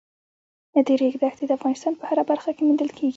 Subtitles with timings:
[0.85, 3.09] د ریګ دښتې د افغانستان په هره برخه کې موندل کېږي.